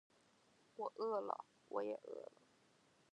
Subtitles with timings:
[0.77, 1.45] 我饿了